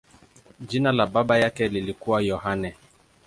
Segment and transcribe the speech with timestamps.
[0.59, 2.75] Jina la baba yake lilikuwa Yohane.